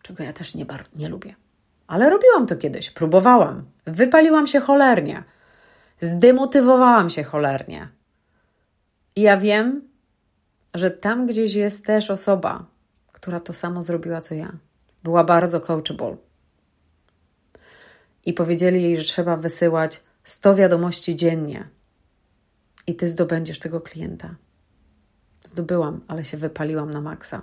czego 0.02 0.24
ja 0.24 0.32
też 0.32 0.54
nie, 0.54 0.66
nie 0.96 1.08
lubię. 1.08 1.34
Ale 1.86 2.10
robiłam 2.10 2.46
to 2.46 2.56
kiedyś, 2.56 2.90
próbowałam. 2.90 3.64
Wypaliłam 3.86 4.46
się 4.46 4.60
cholernie. 4.60 5.22
Zdemotywowałam 6.00 7.10
się 7.10 7.24
cholernie. 7.24 7.88
I 9.16 9.20
ja 9.20 9.36
wiem, 9.36 9.82
że 10.76 10.90
tam 10.90 11.26
gdzieś 11.26 11.54
jest 11.54 11.84
też 11.84 12.10
osoba, 12.10 12.66
która 13.12 13.40
to 13.40 13.52
samo 13.52 13.82
zrobiła 13.82 14.20
co 14.20 14.34
ja. 14.34 14.52
Była 15.04 15.24
bardzo 15.24 15.60
coachable. 15.60 16.16
I 18.26 18.32
powiedzieli 18.32 18.82
jej, 18.82 18.96
że 18.96 19.04
trzeba 19.04 19.36
wysyłać 19.36 20.02
100 20.24 20.54
wiadomości 20.54 21.16
dziennie. 21.16 21.68
I 22.86 22.94
ty 22.94 23.08
zdobędziesz 23.08 23.58
tego 23.58 23.80
klienta. 23.80 24.34
Zdobyłam, 25.44 26.00
ale 26.08 26.24
się 26.24 26.36
wypaliłam 26.36 26.90
na 26.90 27.00
maksa. 27.00 27.42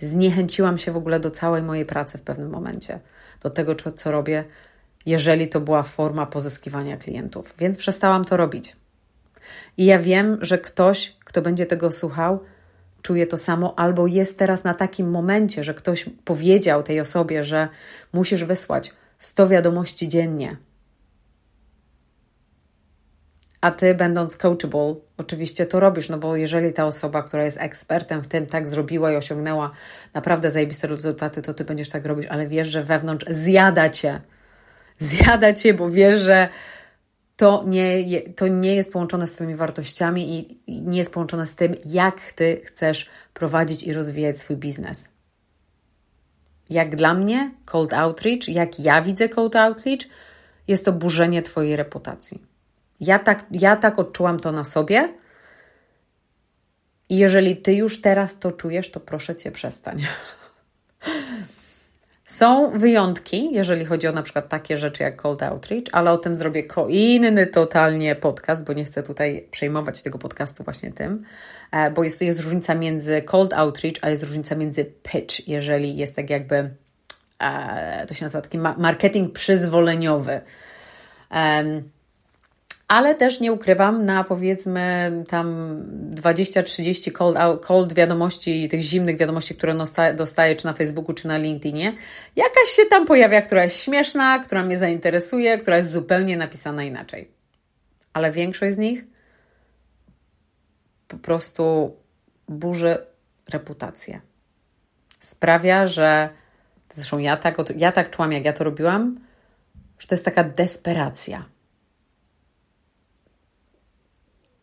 Zniechęciłam 0.00 0.78
się 0.78 0.92
w 0.92 0.96
ogóle 0.96 1.20
do 1.20 1.30
całej 1.30 1.62
mojej 1.62 1.86
pracy 1.86 2.18
w 2.18 2.22
pewnym 2.22 2.50
momencie, 2.50 3.00
do 3.42 3.50
tego, 3.50 3.74
co 3.74 4.10
robię, 4.10 4.44
jeżeli 5.06 5.48
to 5.48 5.60
była 5.60 5.82
forma 5.82 6.26
pozyskiwania 6.26 6.96
klientów. 6.96 7.54
Więc 7.58 7.78
przestałam 7.78 8.24
to 8.24 8.36
robić. 8.36 8.76
I 9.76 9.84
ja 9.84 9.98
wiem, 9.98 10.38
że 10.40 10.58
ktoś, 10.58 11.16
kto 11.24 11.42
będzie 11.42 11.66
tego 11.66 11.92
słuchał, 11.92 12.40
czuje 13.02 13.26
to 13.26 13.38
samo, 13.38 13.78
albo 13.78 14.06
jest 14.06 14.38
teraz 14.38 14.64
na 14.64 14.74
takim 14.74 15.10
momencie, 15.10 15.64
że 15.64 15.74
ktoś 15.74 16.06
powiedział 16.24 16.82
tej 16.82 17.00
osobie, 17.00 17.44
że 17.44 17.68
musisz 18.12 18.44
wysłać 18.44 18.92
100 19.18 19.48
wiadomości 19.48 20.08
dziennie, 20.08 20.56
a 23.60 23.70
ty, 23.70 23.94
będąc 23.94 24.36
coachable, 24.36 24.94
oczywiście 25.16 25.66
to 25.66 25.80
robisz, 25.80 26.08
no 26.08 26.18
bo 26.18 26.36
jeżeli 26.36 26.72
ta 26.72 26.86
osoba, 26.86 27.22
która 27.22 27.44
jest 27.44 27.56
ekspertem 27.60 28.22
w 28.22 28.28
tym, 28.28 28.46
tak 28.46 28.68
zrobiła 28.68 29.12
i 29.12 29.16
osiągnęła 29.16 29.70
naprawdę 30.14 30.50
zajebiste 30.50 30.88
rezultaty, 30.88 31.42
to 31.42 31.54
ty 31.54 31.64
będziesz 31.64 31.90
tak 31.90 32.06
robić, 32.06 32.26
ale 32.26 32.46
wiesz, 32.46 32.68
że 32.68 32.84
wewnątrz 32.84 33.26
zjada 33.30 33.90
cię. 33.90 34.20
Zjada 34.98 35.52
cię, 35.52 35.74
bo 35.74 35.90
wiesz, 35.90 36.20
że 36.20 36.48
to 37.40 37.64
nie, 37.66 38.20
to 38.36 38.48
nie 38.48 38.74
jest 38.74 38.92
połączone 38.92 39.26
z 39.26 39.32
Twoimi 39.32 39.54
wartościami 39.54 40.38
i, 40.38 40.60
nie 40.82 40.98
jest 40.98 41.12
połączone 41.12 41.46
z 41.46 41.54
tym, 41.54 41.76
jak 41.84 42.32
Ty 42.32 42.60
chcesz 42.64 43.08
prowadzić 43.34 43.82
i 43.82 43.92
rozwijać 43.92 44.38
swój 44.38 44.56
biznes. 44.56 45.08
Jak 46.70 46.96
dla 46.96 47.14
mnie, 47.14 47.54
cold 47.64 47.92
outreach, 47.92 48.48
jak 48.48 48.80
ja 48.80 49.02
widzę 49.02 49.28
cold 49.28 49.56
outreach, 49.56 50.00
jest 50.68 50.84
to 50.84 50.92
burzenie 50.92 51.42
Twojej 51.42 51.76
reputacji. 51.76 52.42
Ja 53.00 53.18
tak, 53.18 53.46
ja 53.50 53.76
tak 53.76 53.98
odczułam 53.98 54.40
to 54.40 54.52
na 54.52 54.64
sobie. 54.64 55.14
I 57.08 57.16
jeżeli 57.16 57.56
ty 57.56 57.74
już 57.74 58.00
teraz 58.00 58.38
to 58.38 58.52
czujesz, 58.52 58.90
to 58.90 59.00
proszę 59.00 59.36
cię, 59.36 59.50
przestań. 59.50 59.98
Są 62.30 62.70
wyjątki, 62.78 63.52
jeżeli 63.52 63.84
chodzi 63.84 64.08
o 64.08 64.12
na 64.12 64.22
przykład 64.22 64.48
takie 64.48 64.78
rzeczy 64.78 65.02
jak 65.02 65.16
cold 65.16 65.42
outreach, 65.42 65.84
ale 65.92 66.12
o 66.12 66.18
tym 66.18 66.36
zrobię 66.36 66.62
inny 66.88 67.46
totalnie 67.46 68.14
podcast, 68.16 68.64
bo 68.64 68.72
nie 68.72 68.84
chcę 68.84 69.02
tutaj 69.02 69.48
przejmować 69.50 70.02
tego 70.02 70.18
podcastu 70.18 70.64
właśnie 70.64 70.92
tym, 70.92 71.24
e, 71.72 71.90
bo 71.90 72.04
jest, 72.04 72.22
jest 72.22 72.40
różnica 72.40 72.74
między 72.74 73.22
cold 73.22 73.52
outreach, 73.52 73.94
a 74.02 74.10
jest 74.10 74.22
różnica 74.22 74.54
między 74.54 74.84
pitch, 74.84 75.48
jeżeli 75.48 75.96
jest 75.96 76.16
tak 76.16 76.30
jakby, 76.30 76.70
e, 77.38 78.06
to 78.06 78.14
się 78.14 78.24
nazywa 78.24 78.42
taki 78.42 78.58
marketing 78.58 79.32
przyzwoleniowy 79.32 80.40
ale 82.90 83.14
też 83.14 83.40
nie 83.40 83.52
ukrywam, 83.52 84.04
na 84.04 84.24
powiedzmy 84.24 85.12
tam 85.28 85.76
20-30 86.14 87.12
cold, 87.12 87.38
cold 87.60 87.92
wiadomości, 87.92 88.68
tych 88.68 88.82
zimnych 88.82 89.16
wiadomości, 89.16 89.54
które 89.54 89.74
dostaję 90.16 90.56
czy 90.56 90.66
na 90.66 90.72
Facebooku, 90.72 91.14
czy 91.14 91.28
na 91.28 91.38
LinkedInie, 91.38 91.92
jakaś 92.36 92.68
się 92.68 92.82
tam 92.90 93.06
pojawia, 93.06 93.42
która 93.42 93.64
jest 93.64 93.76
śmieszna, 93.76 94.38
która 94.38 94.62
mnie 94.62 94.78
zainteresuje, 94.78 95.58
która 95.58 95.76
jest 95.76 95.92
zupełnie 95.92 96.36
napisana 96.36 96.84
inaczej. 96.84 97.30
Ale 98.12 98.32
większość 98.32 98.74
z 98.74 98.78
nich 98.78 99.04
po 101.08 101.18
prostu 101.18 101.96
burzy 102.48 102.98
reputację. 103.48 104.20
Sprawia, 105.20 105.86
że 105.86 106.28
zresztą 106.94 107.18
ja 107.18 107.36
tak, 107.36 107.56
ja 107.76 107.92
tak 107.92 108.10
czułam, 108.10 108.32
jak 108.32 108.44
ja 108.44 108.52
to 108.52 108.64
robiłam, 108.64 109.20
że 109.98 110.06
to 110.06 110.14
jest 110.14 110.24
taka 110.24 110.44
desperacja 110.44 111.44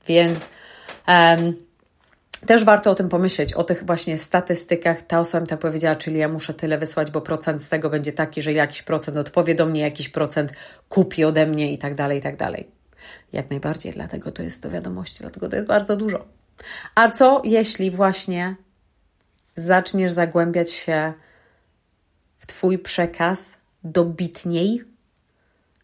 Więc 0.07 0.39
um, 1.07 1.53
też 2.45 2.63
warto 2.63 2.91
o 2.91 2.95
tym 2.95 3.09
pomyśleć, 3.09 3.53
o 3.53 3.63
tych 3.63 3.85
właśnie 3.85 4.17
statystykach. 4.17 5.01
Ta 5.01 5.19
osoba 5.19 5.41
mi 5.41 5.47
tak 5.47 5.59
powiedziała, 5.59 5.95
czyli 5.95 6.17
ja 6.17 6.27
muszę 6.27 6.53
tyle 6.53 6.77
wysłać, 6.77 7.11
bo 7.11 7.21
procent 7.21 7.63
z 7.63 7.69
tego 7.69 7.89
będzie 7.89 8.13
taki, 8.13 8.41
że 8.41 8.53
jakiś 8.53 8.83
procent 8.83 9.17
odpowie 9.17 9.55
do 9.55 9.65
mnie, 9.65 9.81
jakiś 9.81 10.09
procent 10.09 10.53
kupi 10.89 11.23
ode 11.23 11.45
mnie 11.45 11.73
i 11.73 11.77
tak 11.77 11.95
dalej, 11.95 12.19
i 12.19 12.21
tak 12.21 12.37
dalej. 12.37 12.67
Jak 13.33 13.49
najbardziej, 13.49 13.93
dlatego 13.93 14.31
to 14.31 14.43
jest 14.43 14.63
do 14.63 14.69
wiadomości, 14.69 15.17
dlatego 15.21 15.49
to 15.49 15.55
jest 15.55 15.67
bardzo 15.67 15.95
dużo. 15.95 16.25
A 16.95 17.11
co 17.11 17.41
jeśli 17.45 17.91
właśnie 17.91 18.55
zaczniesz 19.55 20.11
zagłębiać 20.11 20.71
się 20.71 21.13
w 22.37 22.47
Twój 22.47 22.79
przekaz 22.79 23.39
dobitniej, 23.83 24.83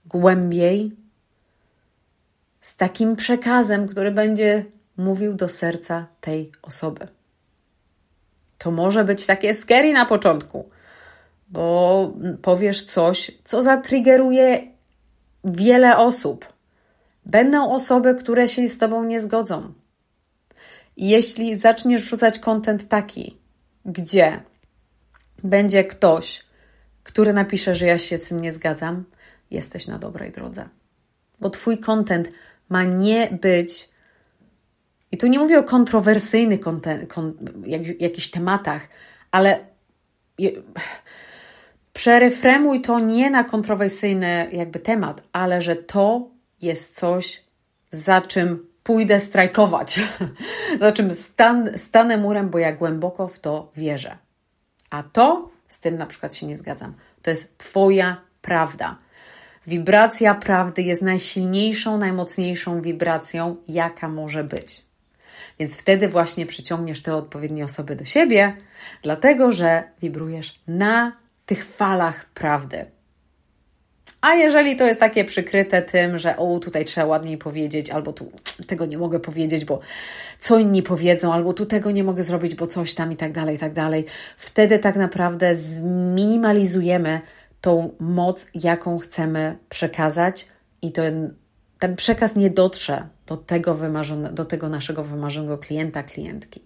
głębiej, 0.06 0.92
z 2.64 2.76
takim 2.76 3.16
przekazem, 3.16 3.88
który 3.88 4.12
będzie 4.12 4.66
mówił 4.98 5.34
do 5.34 5.50
serca 5.50 6.08
tej 6.22 6.52
osoby. 6.62 7.08
To 8.58 8.72
może 8.72 9.04
być 9.04 9.26
takie 9.26 9.54
scary 9.54 9.94
na 9.94 10.06
początku, 10.06 10.70
bo 11.48 12.14
powiesz 12.42 12.84
coś, 12.84 13.32
co 13.44 13.64
zatriggeruje 13.64 14.68
wiele 15.44 15.98
osób. 15.98 16.54
Będą 17.26 17.70
osoby, 17.70 18.16
które 18.16 18.48
się 18.48 18.70
z 18.70 18.78
Tobą 18.78 19.04
nie 19.04 19.22
zgodzą. 19.22 19.74
Jeśli 20.98 21.60
zaczniesz 21.60 22.02
rzucać 22.02 22.40
kontent 22.40 22.88
taki, 22.90 23.38
gdzie 23.86 24.44
będzie 25.44 25.84
ktoś, 25.84 26.46
który 27.04 27.34
napisze, 27.34 27.76
że 27.76 27.86
ja 27.86 27.98
się 27.98 28.18
z 28.18 28.28
tym 28.28 28.42
nie 28.42 28.54
zgadzam, 28.54 29.04
jesteś 29.52 29.88
na 29.88 30.00
dobrej 30.00 30.32
drodze. 30.32 30.70
Bo 31.40 31.50
Twój 31.50 31.78
kontent 31.78 32.30
ma 32.74 32.84
nie 32.84 33.38
być. 33.42 33.90
I 35.12 35.18
tu 35.18 35.28
nie 35.28 35.40
mówię 35.40 35.60
o 35.60 35.64
kontrowersyjnych 35.64 36.60
konten, 36.60 37.08
kon, 37.08 37.34
jak, 37.66 38.02
jakichś 38.02 38.28
tematach, 38.28 38.88
ale 39.32 39.60
je, 40.40 40.52
przerefremuj 41.94 42.82
to 42.82 43.00
nie 43.00 43.30
na 43.30 43.44
kontrowersyjny 43.44 44.48
jakby 44.52 44.80
temat, 44.80 45.22
ale 45.34 45.62
że 45.62 45.76
to 45.76 46.30
jest 46.62 46.96
coś, 46.96 47.44
za 47.92 48.22
czym 48.22 48.68
pójdę 48.84 49.20
strajkować, 49.20 50.00
za 50.80 50.92
czym 50.92 51.16
stan, 51.16 51.78
stanę 51.78 52.18
murem, 52.18 52.50
bo 52.50 52.60
ja 52.60 52.74
głęboko 52.74 53.28
w 53.28 53.40
to 53.40 53.72
wierzę. 53.76 54.18
A 54.90 55.04
to 55.04 55.52
z 55.68 55.80
tym 55.80 55.98
na 55.98 56.06
przykład 56.06 56.36
się 56.36 56.46
nie 56.48 56.58
zgadzam. 56.58 56.94
To 57.22 57.30
jest 57.30 57.58
Twoja 57.58 58.22
prawda. 58.42 58.98
Wibracja 59.68 60.36
prawdy 60.36 60.82
jest 60.82 61.02
najsilniejszą, 61.02 61.98
najmocniejszą 61.98 62.82
wibracją, 62.82 63.56
jaka 63.68 64.10
może 64.10 64.44
być. 64.44 64.86
Więc 65.60 65.76
wtedy 65.76 66.08
właśnie 66.08 66.46
przyciągniesz 66.46 67.02
te 67.02 67.16
odpowiednie 67.16 67.64
osoby 67.64 67.96
do 67.96 68.06
siebie, 68.06 68.58
dlatego 69.02 69.52
że 69.52 69.84
wibrujesz 70.02 70.60
na 70.68 71.18
tych 71.46 71.66
falach 71.66 72.26
prawdy. 72.26 72.86
A 74.22 74.34
jeżeli 74.34 74.76
to 74.76 74.86
jest 74.86 75.00
takie 75.00 75.26
przykryte 75.26 75.82
tym, 75.82 76.18
że 76.18 76.38
o, 76.38 76.60
tutaj 76.60 76.86
trzeba 76.86 77.08
ładniej 77.08 77.38
powiedzieć, 77.38 77.90
albo 77.90 78.14
tu 78.14 78.32
tego 78.68 78.86
nie 78.86 78.98
mogę 78.98 79.20
powiedzieć, 79.20 79.66
bo 79.66 79.80
co 80.40 80.60
inni 80.60 80.84
powiedzą, 80.84 81.34
albo 81.34 81.54
tu 81.54 81.66
tego 81.66 81.92
nie 81.92 82.04
mogę 82.04 82.24
zrobić, 82.24 82.56
bo 82.56 82.68
coś 82.68 82.94
tam 82.94 83.12
i 83.12 83.16
tak 83.16 83.32
dalej, 83.32 83.56
i 83.56 83.60
tak 83.60 83.74
dalej, 83.74 84.06
wtedy 84.38 84.80
tak 84.80 84.96
naprawdę 84.96 85.58
zminimalizujemy 85.58 87.22
tą 87.64 87.96
moc, 88.00 88.48
jaką 88.54 88.98
chcemy 88.98 89.58
przekazać, 89.70 90.48
i 90.82 90.92
ten, 90.92 91.36
ten 91.80 91.96
przekaz 91.96 92.36
nie 92.36 92.50
dotrze 92.50 93.08
do 93.26 93.38
tego, 93.38 93.76
wymarzone, 93.76 94.34
do 94.34 94.46
tego 94.46 94.70
naszego 94.70 95.04
wymarzonego 95.04 95.58
klienta, 95.58 96.04
klientki. 96.04 96.62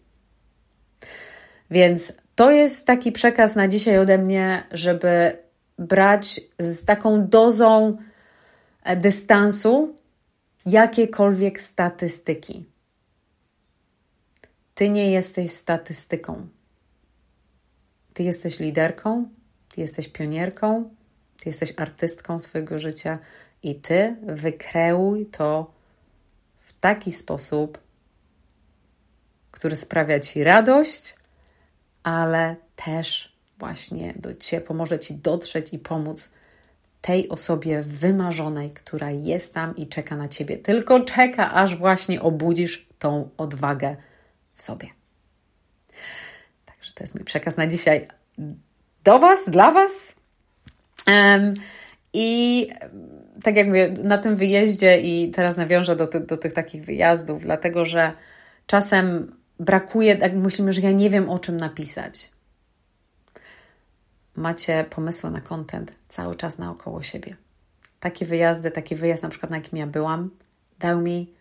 Więc 1.72 2.14
to 2.36 2.52
jest 2.52 2.86
taki 2.86 3.12
przekaz 3.12 3.56
na 3.56 3.68
dzisiaj 3.68 3.98
ode 3.98 4.18
mnie, 4.18 4.64
żeby 4.72 5.38
brać 5.80 6.42
z 6.60 6.86
taką 6.86 7.28
dozą 7.28 7.98
e, 8.84 8.96
dystansu 8.96 9.96
jakiekolwiek 10.66 11.60
statystyki. 11.60 12.66
Ty 14.76 14.90
nie 14.90 15.12
jesteś 15.12 15.52
statystyką. 15.52 16.48
Ty 18.14 18.24
jesteś 18.24 18.60
liderką, 18.60 19.30
ty 19.78 19.82
jesteś 19.82 20.08
pionierką, 20.08 20.90
ty 21.40 21.50
jesteś 21.50 21.74
artystką 21.78 22.40
swojego 22.40 22.80
życia 22.80 23.20
i 23.64 23.76
ty 23.76 24.16
wykreuj 24.24 25.26
to 25.26 25.72
w 26.60 26.74
taki 26.80 27.12
sposób, 27.12 27.78
który 29.52 29.76
sprawia 29.76 30.20
ci 30.20 30.44
radość, 30.44 31.16
ale 32.04 32.56
też 32.76 33.38
właśnie 33.58 34.14
do 34.16 34.36
ciebie 34.36 34.66
pomoże 34.66 35.00
ci 35.00 35.16
dotrzeć 35.16 35.74
i 35.74 35.80
pomóc 35.80 36.30
tej 37.02 37.30
osobie 37.30 37.82
wymarzonej, 37.84 38.72
która 38.72 39.12
jest 39.12 39.54
tam 39.54 39.76
i 39.76 39.88
czeka 39.88 40.16
na 40.16 40.28
ciebie. 40.28 40.58
Tylko 40.58 41.00
czeka, 41.00 41.54
aż 41.54 41.76
właśnie 41.76 42.22
obudzisz 42.22 42.88
tą 43.00 43.30
odwagę 43.38 43.96
w 44.54 44.62
sobie. 44.62 44.88
Także 46.66 46.94
to 46.94 47.04
jest 47.04 47.16
mój 47.16 47.24
przekaz 47.24 47.58
na 47.58 47.68
dzisiaj 47.68 48.08
do 49.04 49.20
Was, 49.20 49.50
dla 49.50 49.72
Was. 49.72 50.16
I 52.14 52.70
tak 53.44 53.56
jak 53.56 53.68
mówię, 53.68 53.94
na 54.04 54.18
tym 54.18 54.36
wyjeździe 54.36 55.02
i 55.02 55.32
teraz 55.32 55.58
nawiążę 55.58 55.96
do, 55.96 56.08
ty, 56.08 56.20
do 56.20 56.38
tych 56.38 56.54
takich 56.54 56.86
wyjazdów, 56.86 57.42
dlatego 57.42 57.86
że 57.86 58.12
czasem 58.68 59.36
brakuje, 59.60 60.14
jak 60.14 60.34
myślimy, 60.34 60.74
że 60.74 60.82
ja 60.82 60.92
nie 60.92 61.10
wiem 61.10 61.30
o 61.30 61.40
czym 61.40 61.58
napisać. 61.58 62.32
Macie 64.36 64.86
pomysły 64.90 65.32
na 65.32 65.42
content 65.42 65.92
cały 66.10 66.36
czas 66.36 66.58
naokoło 66.58 67.04
siebie. 67.04 67.36
Takie 68.00 68.26
wyjazdy, 68.26 68.72
taki 68.72 68.96
wyjazd 68.96 69.24
na 69.24 69.30
przykład 69.30 69.50
na 69.50 69.58
jakim 69.58 69.80
ja 69.80 69.88
byłam, 69.88 70.30
dał 70.80 71.02
mi 71.02 71.34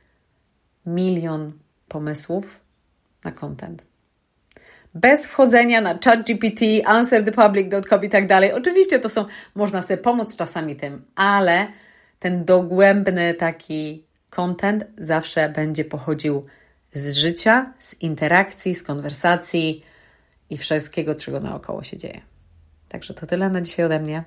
milion 0.87 1.53
pomysłów 1.89 2.61
na 3.25 3.33
content 3.33 3.86
bez 4.97 5.27
wchodzenia 5.27 5.81
na 5.81 5.99
ChatGPT, 6.05 6.61
answerthepublic.com 6.85 8.05
i 8.05 8.09
tak 8.09 8.27
dalej. 8.27 8.53
Oczywiście 8.53 8.99
to 8.99 9.09
są, 9.09 9.25
można 9.55 9.83
sobie 9.83 9.99
pomóc 9.99 10.37
czasami 10.37 10.77
tym, 10.77 11.05
ale 11.15 11.67
ten 12.19 12.45
dogłębny 12.45 13.35
taki 13.35 14.05
content 14.31 14.85
zawsze 14.99 15.49
będzie 15.49 15.85
pochodził 15.85 16.47
z 16.95 17.17
życia, 17.17 17.73
z 17.79 18.03
interakcji, 18.03 18.75
z 18.75 18.83
konwersacji 18.83 19.83
i 20.51 20.59
wszystkiego, 20.59 21.15
czego 21.15 21.41
naokoło 21.41 21.83
się 21.83 21.97
dzieje. 21.97 22.21
Także 22.89 23.15
to 23.15 23.27
tyle 23.27 23.51
na 23.51 23.61
dzisiaj 23.61 23.87
ode 23.87 24.01
mnie. 24.01 24.25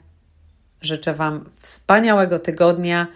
Życzę 0.81 1.13
Wam 1.13 1.49
wspaniałego 1.59 2.39
tygodnia. 2.39 3.07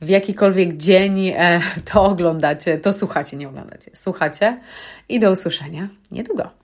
W 0.00 0.08
jakikolwiek 0.08 0.76
dzień 0.76 1.28
e, 1.28 1.60
to 1.92 2.04
oglądacie, 2.04 2.78
to 2.78 2.92
słuchacie, 2.92 3.36
nie 3.36 3.48
oglądacie, 3.48 3.90
słuchacie 3.94 4.60
i 5.08 5.20
do 5.20 5.30
usłyszenia 5.30 5.88
niedługo. 6.10 6.63